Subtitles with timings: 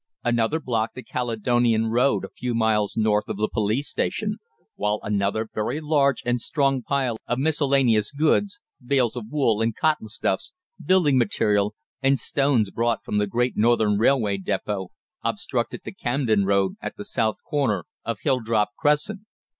[0.23, 4.37] Another blocked the Caledonian Road a few yards north of the police station,
[4.73, 10.07] while another very large and strong pile of miscellaneous goods, bales of wool and cotton
[10.07, 10.53] stuffs,
[10.83, 14.87] building material, and stones brought from the Great Northern Railway depôt,
[15.23, 19.19] obstructed the Camden Road at the south corner of Hilldrop Crescent.